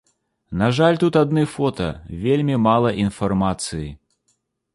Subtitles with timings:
[0.61, 1.89] На жаль тут адны фота,
[2.25, 3.85] вельмі мала інфармацыі.